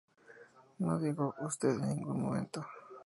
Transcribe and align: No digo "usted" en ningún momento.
No 0.79 0.97
digo 0.97 1.35
"usted" 1.41 1.69
en 1.79 1.89
ningún 1.97 2.23
momento. 2.23 2.65